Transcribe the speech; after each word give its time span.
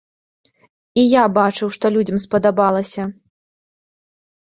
І 1.01 1.03
я 1.03 1.23
бачыў, 1.37 1.67
што 1.77 1.85
людзям 1.99 2.19
спадабалася. 2.27 3.01